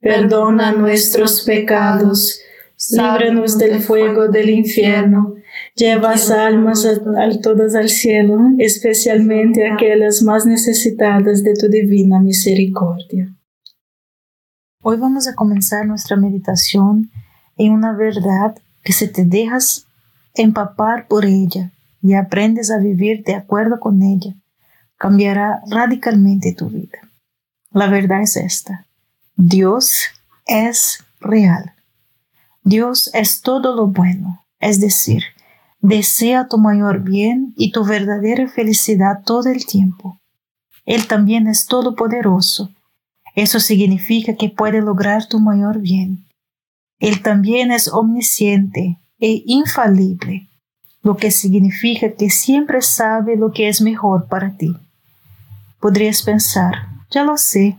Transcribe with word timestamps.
perdona 0.00 0.72
nuestros 0.72 1.42
pecados, 1.42 2.40
líbranos 2.90 3.58
del 3.58 3.80
fuego 3.80 4.28
del 4.28 4.50
infierno, 4.50 5.34
lleva 5.74 6.14
almas 6.38 6.84
a, 6.84 7.40
todas 7.40 7.74
al 7.74 7.88
cielo, 7.88 8.38
especialmente 8.58 9.70
aquellas 9.70 10.22
más 10.22 10.46
necesitadas 10.46 11.42
de 11.42 11.54
tu 11.54 11.68
divina 11.68 12.20
misericordia. 12.20 13.34
Hoy 14.82 14.98
vamos 14.98 15.26
a 15.26 15.34
comenzar 15.34 15.86
nuestra 15.86 16.16
meditación 16.16 17.10
en 17.56 17.72
una 17.72 17.92
verdad 17.92 18.56
que 18.84 18.92
si 18.92 19.08
te 19.08 19.24
dejas 19.24 19.86
empapar 20.34 21.08
por 21.08 21.24
ella 21.24 21.72
y 22.02 22.14
aprendes 22.14 22.70
a 22.70 22.78
vivir 22.78 23.24
de 23.24 23.34
acuerdo 23.34 23.80
con 23.80 24.02
ella, 24.02 24.34
cambiará 24.96 25.60
radicalmente 25.68 26.54
tu 26.54 26.68
vida. 26.68 26.98
La 27.72 27.88
verdad 27.88 28.22
es 28.22 28.36
esta. 28.36 28.85
Dios 29.38 29.92
es 30.46 31.04
real. 31.20 31.74
Dios 32.64 33.10
es 33.12 33.42
todo 33.42 33.76
lo 33.76 33.88
bueno, 33.88 34.46
es 34.60 34.80
decir, 34.80 35.24
desea 35.80 36.48
tu 36.48 36.56
mayor 36.56 37.02
bien 37.02 37.52
y 37.54 37.70
tu 37.70 37.84
verdadera 37.84 38.48
felicidad 38.48 39.22
todo 39.26 39.50
el 39.50 39.66
tiempo. 39.66 40.18
Él 40.86 41.06
también 41.06 41.48
es 41.48 41.66
todopoderoso. 41.66 42.70
Eso 43.34 43.60
significa 43.60 44.36
que 44.36 44.48
puede 44.48 44.80
lograr 44.80 45.26
tu 45.26 45.38
mayor 45.38 45.80
bien. 45.80 46.24
Él 46.98 47.20
también 47.20 47.72
es 47.72 47.88
omnisciente 47.88 48.98
e 49.20 49.42
infalible, 49.44 50.48
lo 51.02 51.18
que 51.18 51.30
significa 51.30 52.14
que 52.14 52.30
siempre 52.30 52.80
sabe 52.80 53.36
lo 53.36 53.52
que 53.52 53.68
es 53.68 53.82
mejor 53.82 54.28
para 54.28 54.56
ti. 54.56 54.74
Podrías 55.78 56.22
pensar, 56.22 56.88
ya 57.10 57.22
lo 57.22 57.36
sé, 57.36 57.76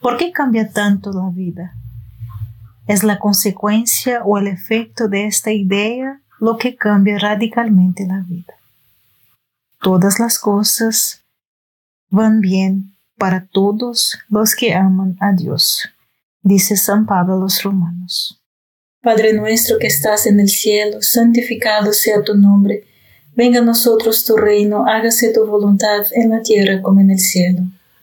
¿Por 0.00 0.16
qué 0.16 0.32
cambia 0.32 0.70
tanto 0.70 1.12
la 1.12 1.30
vida? 1.30 1.74
¿Es 2.86 3.02
la 3.02 3.18
consecuencia 3.18 4.22
o 4.24 4.38
el 4.38 4.46
efecto 4.46 5.08
de 5.08 5.26
esta 5.26 5.52
idea 5.52 6.20
lo 6.40 6.56
que 6.56 6.76
cambia 6.76 7.18
radicalmente 7.18 8.06
la 8.06 8.24
vida? 8.26 8.54
Todas 9.80 10.18
las 10.18 10.38
cosas 10.38 11.22
van 12.10 12.40
bien 12.40 12.94
para 13.16 13.46
todos 13.46 14.18
los 14.28 14.54
que 14.54 14.74
aman 14.74 15.16
a 15.20 15.32
Dios, 15.32 15.88
dice 16.42 16.76
San 16.76 17.04
Pablo 17.04 17.34
a 17.34 17.38
los 17.38 17.62
romanos. 17.62 18.40
Padre 19.02 19.32
nuestro 19.32 19.78
que 19.78 19.88
estás 19.88 20.26
en 20.26 20.40
el 20.40 20.48
cielo, 20.48 21.02
santificado 21.02 21.92
sea 21.92 22.22
tu 22.22 22.34
nombre, 22.36 22.84
venga 23.34 23.60
a 23.60 23.64
nosotros 23.64 24.24
tu 24.24 24.36
reino, 24.36 24.86
hágase 24.86 25.32
tu 25.32 25.46
voluntad 25.46 26.06
en 26.12 26.30
la 26.30 26.42
tierra 26.42 26.80
como 26.82 27.00
en 27.00 27.10
el 27.10 27.18
cielo. 27.18 27.62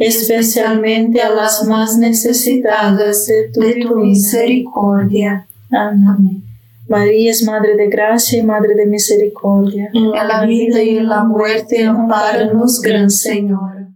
especialmente 0.00 1.20
a 1.20 1.28
las 1.28 1.66
más 1.66 1.98
necesitadas 1.98 3.26
de 3.26 3.50
tu, 3.52 3.96
misericordia. 3.96 5.46
Amén. 5.70 6.42
María 6.88 7.30
es 7.30 7.44
Madre 7.44 7.76
de 7.76 7.88
Gracia 7.88 8.38
y 8.38 8.42
Madre 8.42 8.74
de 8.74 8.86
Misericordia. 8.86 9.90
En 9.92 10.10
la 10.10 10.44
vida 10.46 10.82
y 10.82 10.96
en 10.96 11.06
la 11.06 11.22
muerte, 11.22 11.84
amparanos, 11.84 12.80
Gran 12.80 13.10
Señor. 13.10 13.88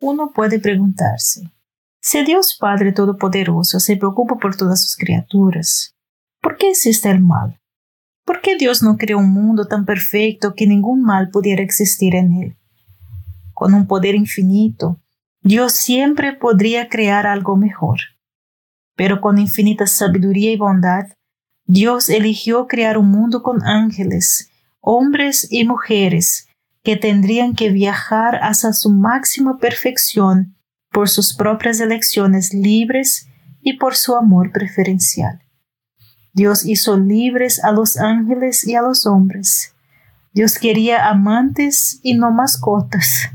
Uno 0.00 0.32
puede 0.34 0.58
preguntarse, 0.58 1.42
si 2.00 2.24
Dios 2.24 2.58
Padre 2.60 2.92
Todopoderoso 2.92 3.78
se 3.78 3.96
preocupa 3.96 4.36
por 4.36 4.56
todas 4.56 4.82
sus 4.82 4.96
criaturas, 4.96 5.94
¿por 6.42 6.56
qué 6.56 6.70
existe 6.70 7.08
el 7.08 7.20
mal? 7.20 7.60
¿Por 8.26 8.40
qué 8.40 8.56
Dios 8.56 8.82
no 8.82 8.96
creó 8.96 9.18
un 9.18 9.32
mundo 9.32 9.66
tan 9.66 9.86
perfecto 9.86 10.54
que 10.54 10.66
ningún 10.66 11.02
mal 11.02 11.30
pudiera 11.30 11.62
existir 11.62 12.16
en 12.16 12.32
él? 12.32 12.56
Con 13.52 13.74
un 13.74 13.86
poder 13.86 14.16
infinito, 14.16 15.00
Dios 15.44 15.74
siempre 15.74 16.32
podría 16.32 16.88
crear 16.88 17.26
algo 17.26 17.54
mejor. 17.56 17.98
Pero 18.96 19.20
con 19.20 19.38
infinita 19.38 19.86
sabiduría 19.86 20.50
y 20.50 20.56
bondad, 20.56 21.08
Dios 21.66 22.08
eligió 22.08 22.66
crear 22.66 22.96
un 22.96 23.10
mundo 23.10 23.42
con 23.42 23.62
ángeles, 23.62 24.50
hombres 24.80 25.46
y 25.50 25.66
mujeres 25.66 26.48
que 26.82 26.96
tendrían 26.96 27.54
que 27.54 27.68
viajar 27.68 28.36
hasta 28.36 28.72
su 28.72 28.88
máxima 28.88 29.58
perfección 29.58 30.56
por 30.90 31.10
sus 31.10 31.34
propias 31.34 31.78
elecciones 31.78 32.54
libres 32.54 33.28
y 33.60 33.74
por 33.74 33.96
su 33.96 34.16
amor 34.16 34.50
preferencial. 34.50 35.42
Dios 36.32 36.64
hizo 36.64 36.96
libres 36.96 37.62
a 37.62 37.70
los 37.70 37.98
ángeles 37.98 38.66
y 38.66 38.76
a 38.76 38.82
los 38.82 39.06
hombres. 39.06 39.74
Dios 40.32 40.58
quería 40.58 41.06
amantes 41.06 42.00
y 42.02 42.14
no 42.14 42.30
mascotas. 42.30 43.33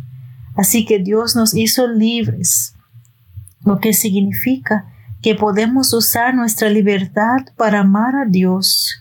Así 0.59 0.83
que 0.83 0.99
Dios 0.99 1.37
nos 1.37 1.55
hizo 1.55 1.87
libres, 1.87 2.75
lo 3.63 3.79
que 3.79 3.93
significa 3.93 4.91
que 5.21 5.33
podemos 5.33 5.93
usar 5.93 6.35
nuestra 6.35 6.69
libertad 6.69 7.37
para 7.55 7.79
amar 7.79 8.13
a 8.17 8.25
Dios 8.25 8.99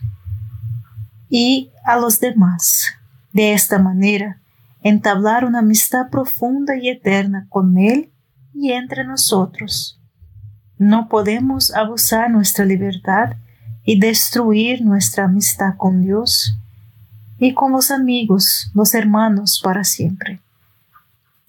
y 1.28 1.72
a 1.84 1.96
los 1.96 2.20
demás. 2.20 2.92
De 3.32 3.54
esta 3.54 3.80
manera, 3.80 4.40
entablar 4.84 5.44
una 5.44 5.58
amistad 5.58 6.10
profunda 6.10 6.76
y 6.76 6.90
eterna 6.90 7.48
con 7.48 7.76
Él 7.76 8.12
y 8.54 8.70
entre 8.70 9.02
nosotros. 9.02 10.00
No 10.78 11.08
podemos 11.08 11.74
abusar 11.74 12.30
nuestra 12.30 12.64
libertad 12.66 13.32
y 13.82 13.98
destruir 13.98 14.84
nuestra 14.84 15.24
amistad 15.24 15.74
con 15.76 16.02
Dios 16.02 16.56
y 17.36 17.52
con 17.52 17.72
los 17.72 17.90
amigos, 17.90 18.70
los 18.74 18.94
hermanos 18.94 19.60
para 19.64 19.82
siempre. 19.82 20.40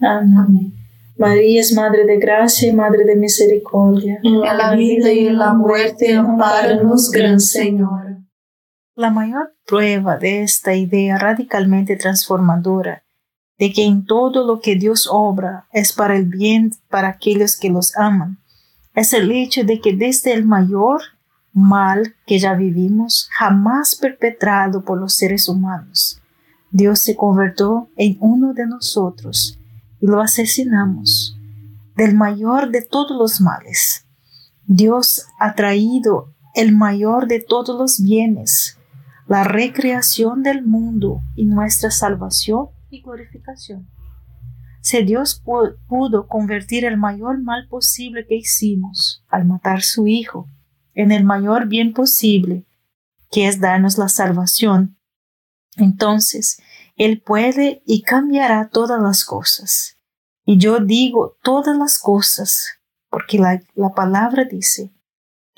Amén. 0.00 0.74
María 1.16 1.60
es 1.60 1.72
Madre 1.72 2.04
de 2.06 2.18
Gracia 2.18 2.68
y 2.68 2.72
Madre 2.72 3.04
de 3.04 3.16
Misericordia. 3.16 4.20
En 4.22 4.40
la 4.40 4.74
vida 4.76 5.12
y 5.12 5.26
en 5.26 5.38
la 5.38 5.52
muerte, 5.52 6.14
amparanos, 6.14 7.10
Gran 7.10 7.40
Señor. 7.40 8.18
La 8.94 9.10
mayor 9.10 9.54
prueba 9.66 10.16
de 10.16 10.42
esta 10.42 10.74
idea 10.74 11.18
radicalmente 11.18 11.96
transformadora 11.96 13.02
de 13.58 13.72
que 13.72 13.84
en 13.84 14.04
todo 14.04 14.46
lo 14.46 14.60
que 14.60 14.76
Dios 14.76 15.08
obra 15.10 15.66
es 15.72 15.92
para 15.92 16.16
el 16.16 16.26
bien 16.26 16.72
para 16.88 17.08
aquellos 17.08 17.56
que 17.56 17.70
los 17.70 17.96
aman, 17.96 18.38
es 18.94 19.12
el 19.12 19.32
hecho 19.32 19.64
de 19.64 19.80
que 19.80 19.94
desde 19.94 20.32
el 20.32 20.44
mayor 20.44 21.02
mal 21.52 22.14
que 22.26 22.38
ya 22.38 22.54
vivimos, 22.54 23.28
jamás 23.32 23.96
perpetrado 23.96 24.84
por 24.84 24.98
los 24.98 25.14
seres 25.14 25.48
humanos, 25.48 26.20
Dios 26.70 27.00
se 27.00 27.16
convirtió 27.16 27.88
en 27.96 28.16
uno 28.20 28.52
de 28.54 28.66
nosotros 28.66 29.57
y 30.00 30.06
lo 30.06 30.20
asesinamos. 30.20 31.36
Del 31.96 32.14
mayor 32.14 32.70
de 32.70 32.82
todos 32.82 33.16
los 33.16 33.40
males, 33.40 34.06
Dios 34.66 35.26
ha 35.40 35.54
traído 35.54 36.34
el 36.54 36.74
mayor 36.74 37.26
de 37.26 37.40
todos 37.40 37.76
los 37.78 38.00
bienes, 38.02 38.78
la 39.26 39.44
recreación 39.44 40.42
del 40.42 40.64
mundo 40.64 41.20
y 41.34 41.44
nuestra 41.44 41.90
salvación 41.90 42.68
y 42.90 43.02
glorificación. 43.02 43.88
Si 44.80 45.02
Dios 45.02 45.42
pudo 45.44 46.28
convertir 46.28 46.84
el 46.84 46.96
mayor 46.96 47.42
mal 47.42 47.68
posible 47.68 48.26
que 48.26 48.36
hicimos 48.36 49.24
al 49.28 49.44
matar 49.44 49.82
su 49.82 50.06
Hijo 50.06 50.48
en 50.94 51.12
el 51.12 51.24
mayor 51.24 51.68
bien 51.68 51.92
posible, 51.92 52.64
que 53.30 53.48
es 53.48 53.60
darnos 53.60 53.98
la 53.98 54.08
salvación, 54.08 54.98
entonces 55.76 56.60
Él 56.98 57.22
puede 57.22 57.82
y 57.86 58.02
cambiará 58.02 58.68
todas 58.70 59.00
las 59.00 59.24
cosas. 59.24 59.96
Y 60.44 60.58
yo 60.58 60.80
digo 60.80 61.38
todas 61.42 61.76
las 61.76 61.98
cosas, 61.98 62.66
porque 63.10 63.38
la, 63.38 63.62
la 63.74 63.94
palabra 63.94 64.44
dice 64.44 64.92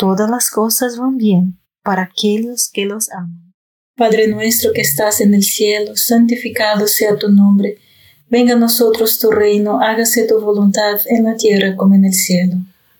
todas 0.00 0.30
las 0.30 0.50
cosas 0.50 0.96
van 0.96 1.18
bien 1.18 1.60
para 1.82 2.04
aquellos 2.04 2.70
que 2.72 2.86
los 2.86 3.10
aman. 3.10 3.52
Padre 3.98 4.28
nuestro 4.28 4.72
que 4.72 4.80
estás 4.80 5.20
en 5.20 5.34
el 5.34 5.42
cielo, 5.42 5.94
santificado 5.94 6.86
sea 6.86 7.18
tu 7.18 7.28
nombre. 7.28 7.76
Venga 8.30 8.54
a 8.54 8.56
nosotros 8.56 9.18
tu 9.18 9.30
reino, 9.30 9.78
hágase 9.82 10.26
tu 10.26 10.40
voluntad 10.40 11.00
en 11.04 11.24
la 11.24 11.36
tierra 11.36 11.76
como 11.76 11.94
en 11.96 12.06
el 12.06 12.14
cielo. 12.14 12.54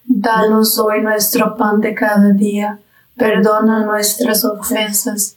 Danos 0.04 0.78
hoy 0.78 1.00
nuestro 1.00 1.56
pan 1.56 1.80
de 1.80 1.94
cada 1.94 2.32
día, 2.32 2.78
perdona 3.16 3.86
nuestras 3.86 4.44
ofensas, 4.44 5.36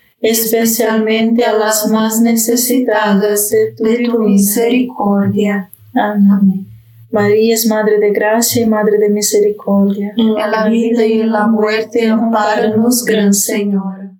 especialmente 0.21 1.43
a 1.43 1.53
las 1.53 1.89
más 1.89 2.21
necesitadas 2.21 3.49
de 3.49 4.05
tu 4.05 4.19
misericordia. 4.19 5.71
Amén. 5.93 6.67
María 7.11 7.55
es 7.55 7.67
Madre 7.67 7.99
de 7.99 8.11
Gracia 8.11 8.61
y 8.61 8.65
Madre 8.65 8.97
de 8.97 9.09
Misericordia. 9.09 10.13
En 10.15 10.33
la 10.33 10.69
vida 10.69 11.05
y 11.05 11.21
en 11.21 11.31
la 11.31 11.47
muerte, 11.47 12.07
amparanos, 12.07 13.03
Gran 13.03 13.33
Señor. 13.33 14.11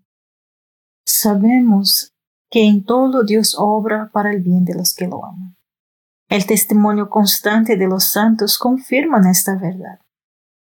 Sabemos 1.06 2.12
que 2.50 2.66
en 2.66 2.84
todo 2.84 3.24
Dios 3.24 3.56
obra 3.58 4.10
para 4.12 4.34
el 4.34 4.42
bien 4.42 4.66
de 4.66 4.76
los 4.76 4.94
que 4.94 5.08
lo 5.08 5.24
aman. 5.24 5.56
El 6.28 6.46
testimonio 6.46 7.10
constante 7.10 7.78
de 7.78 7.88
los 7.88 8.06
santos 8.06 8.58
confirma 8.58 9.22
esta 9.30 9.56
verdad. 9.56 10.00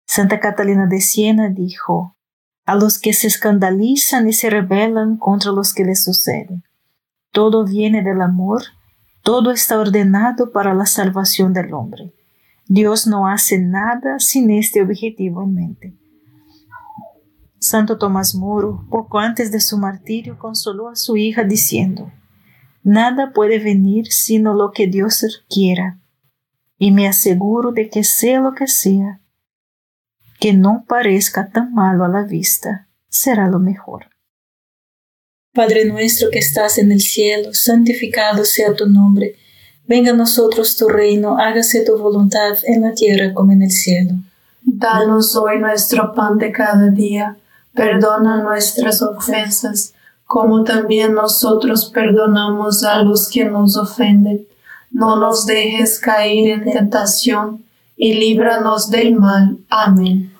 Santa 0.06 0.40
Catalina 0.40 0.86
de 0.86 1.00
Siena 1.00 1.48
dijo, 1.48 2.16
a 2.70 2.74
los 2.74 2.98
que 2.98 3.12
se 3.12 3.26
escandalizan 3.26 4.28
y 4.28 4.32
se 4.32 4.50
rebelan 4.50 5.16
contra 5.16 5.52
los 5.52 5.74
que 5.74 5.84
les 5.84 6.04
suceden, 6.04 6.62
todo 7.32 7.64
viene 7.64 8.02
del 8.02 8.20
amor 8.20 8.62
todo 9.22 9.50
está 9.50 9.78
ordenado 9.78 10.50
para 10.50 10.74
la 10.74 10.86
salvación 10.86 11.52
del 11.52 11.74
hombre. 11.74 12.14
Dios 12.66 13.06
no 13.06 13.26
hace 13.26 13.58
nada 13.58 14.18
sin 14.18 14.50
este 14.50 14.80
objetivo 14.80 15.42
en 15.42 15.54
mente. 15.54 15.96
Santo 17.58 17.98
Tomás 17.98 18.34
Moro, 18.34 18.86
poco 18.88 19.18
antes 19.18 19.52
de 19.52 19.60
su 19.60 19.76
martirio, 19.76 20.38
consoló 20.38 20.88
a 20.88 20.96
su 20.96 21.16
hija 21.16 21.44
diciendo, 21.44 22.10
Nada 22.82 23.32
puede 23.34 23.58
venir 23.58 24.06
sino 24.06 24.54
lo 24.54 24.72
que 24.72 24.86
Dios 24.86 25.44
quiera, 25.50 26.00
y 26.78 26.92
me 26.92 27.06
aseguro 27.06 27.72
de 27.72 27.90
que 27.90 28.04
sea 28.04 28.40
lo 28.40 28.54
que 28.54 28.66
sea, 28.66 29.19
que 30.40 30.52
no 30.52 30.84
parezca 30.88 31.50
tan 31.50 31.72
malo 31.72 32.04
a 32.04 32.08
la 32.08 32.24
vista, 32.24 32.88
será 33.08 33.48
lo 33.48 33.60
mejor. 33.60 34.06
Padre 35.52 35.84
nuestro 35.84 36.30
que 36.30 36.38
estás 36.38 36.78
en 36.78 36.90
el 36.90 37.00
cielo, 37.00 37.54
santificado 37.54 38.44
sea 38.44 38.74
tu 38.74 38.88
nombre 38.88 39.36
Venga 39.90 40.12
a 40.12 40.14
nosotros 40.14 40.76
tu 40.76 40.86
reino, 40.86 41.36
hágase 41.36 41.84
tu 41.84 41.98
voluntad 41.98 42.56
en 42.62 42.82
la 42.82 42.94
tierra 42.94 43.34
como 43.34 43.50
en 43.50 43.62
el 43.62 43.72
cielo. 43.72 44.12
Danos 44.62 45.34
hoy 45.34 45.58
nuestro 45.58 46.14
pan 46.14 46.38
de 46.38 46.52
cada 46.52 46.90
día, 46.90 47.36
perdona 47.74 48.40
nuestras 48.40 49.02
ofensas, 49.02 49.92
como 50.26 50.62
también 50.62 51.14
nosotros 51.14 51.90
perdonamos 51.92 52.84
a 52.84 53.02
los 53.02 53.28
que 53.28 53.46
nos 53.46 53.76
ofenden. 53.76 54.46
No 54.92 55.16
nos 55.16 55.44
dejes 55.44 55.98
caer 55.98 56.50
en 56.50 56.70
tentación, 56.70 57.64
y 57.96 58.14
líbranos 58.14 58.90
del 58.90 59.16
mal. 59.16 59.58
Amén. 59.68 60.29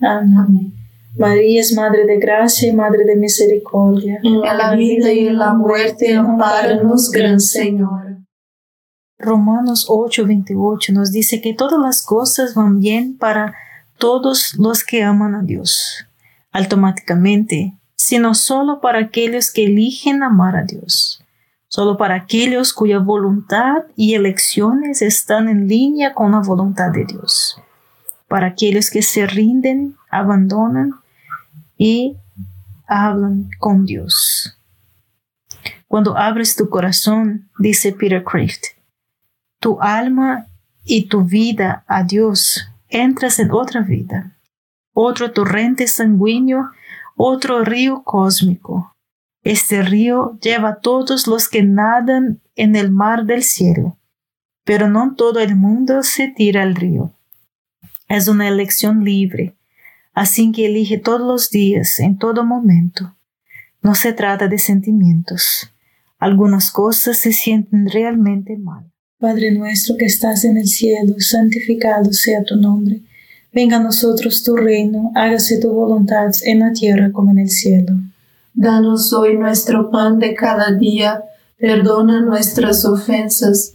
Amén. 0.00 0.72
María 1.18 1.60
es 1.60 1.74
Madre 1.74 2.06
de 2.06 2.18
Gracia 2.18 2.68
y 2.68 2.72
Madre 2.72 3.04
de 3.04 3.16
Misericordia. 3.16 4.20
En 4.22 4.40
la 4.40 4.74
vida 4.74 5.12
y 5.12 5.26
en 5.26 5.38
la 5.38 5.52
muerte, 5.52 6.14
amparanos, 6.14 7.10
Gran 7.10 7.40
Señor. 7.40 8.18
Romanos 9.18 9.86
8:28 9.88 10.92
nos 10.92 11.12
dice 11.12 11.42
que 11.42 11.52
todas 11.52 11.78
las 11.78 12.02
cosas 12.02 12.54
van 12.54 12.80
bien 12.80 13.18
para 13.18 13.54
todos 13.98 14.54
los 14.58 14.82
que 14.82 15.02
aman 15.02 15.34
a 15.34 15.42
Dios, 15.42 16.06
automáticamente, 16.52 17.74
sino 17.96 18.34
solo 18.34 18.80
para 18.80 19.00
aquellos 19.00 19.52
que 19.52 19.66
eligen 19.66 20.22
amar 20.22 20.56
a 20.56 20.64
Dios, 20.64 21.22
solo 21.68 21.98
para 21.98 22.14
aquellos 22.14 22.72
cuya 22.72 22.98
voluntad 22.98 23.82
y 23.94 24.14
elecciones 24.14 25.02
están 25.02 25.50
en 25.50 25.68
línea 25.68 26.14
con 26.14 26.32
la 26.32 26.40
voluntad 26.40 26.90
de 26.90 27.04
Dios, 27.04 27.60
para 28.30 28.46
aquellos 28.46 28.90
que 28.90 29.02
se 29.02 29.26
rinden, 29.26 29.96
abandonan 30.08 30.92
y 31.76 32.16
hablan 32.86 33.50
con 33.58 33.84
Dios. 33.84 34.56
Cuando 35.88 36.16
abres 36.16 36.54
tu 36.54 36.68
corazón, 36.68 37.50
dice 37.58 37.92
Peter 37.92 38.22
Kraft, 38.22 38.66
tu 39.58 39.80
alma 39.80 40.46
y 40.84 41.08
tu 41.08 41.24
vida 41.24 41.82
a 41.88 42.04
Dios, 42.04 42.68
entras 42.88 43.40
en 43.40 43.50
otra 43.50 43.80
vida, 43.80 44.36
otro 44.94 45.32
torrente 45.32 45.88
sanguíneo, 45.88 46.70
otro 47.16 47.64
río 47.64 48.04
cósmico. 48.04 48.94
Este 49.42 49.82
río 49.82 50.38
lleva 50.40 50.68
a 50.68 50.76
todos 50.76 51.26
los 51.26 51.48
que 51.48 51.64
nadan 51.64 52.40
en 52.54 52.76
el 52.76 52.92
mar 52.92 53.24
del 53.24 53.42
cielo, 53.42 53.98
pero 54.64 54.88
no 54.88 55.16
todo 55.16 55.40
el 55.40 55.56
mundo 55.56 56.04
se 56.04 56.28
tira 56.28 56.62
al 56.62 56.76
río. 56.76 57.12
Es 58.10 58.28
una 58.28 58.46
elección 58.46 59.04
libre 59.04 59.54
así 60.14 60.52
que 60.52 60.66
elige 60.66 60.98
todos 60.98 61.20
los 61.20 61.50
días, 61.50 61.98
en 62.00 62.18
todo 62.18 62.44
momento. 62.44 63.14
No 63.82 63.94
se 63.94 64.12
trata 64.12 64.48
de 64.48 64.58
sentimientos. 64.58 65.70
Algunas 66.18 66.70
cosas 66.70 67.16
se 67.16 67.32
sienten 67.32 67.88
realmente 67.88 68.56
mal. 68.58 68.84
Padre 69.18 69.52
nuestro 69.52 69.96
que 69.96 70.06
estás 70.06 70.44
en 70.44 70.56
el 70.56 70.66
cielo, 70.66 71.14
santificado 71.18 72.12
sea 72.12 72.42
tu 72.44 72.56
nombre. 72.56 73.00
Venga 73.52 73.78
a 73.78 73.82
nosotros 73.82 74.42
tu 74.42 74.56
reino, 74.56 75.10
hágase 75.14 75.58
tu 75.58 75.72
voluntad 75.72 76.30
en 76.44 76.60
la 76.60 76.72
tierra 76.72 77.10
como 77.12 77.30
en 77.30 77.38
el 77.38 77.50
cielo. 77.50 77.94
Danos 78.52 79.12
hoy 79.12 79.36
nuestro 79.36 79.90
pan 79.90 80.18
de 80.18 80.34
cada 80.34 80.72
día, 80.72 81.24
perdona 81.58 82.20
nuestras 82.20 82.84
ofensas, 82.84 83.74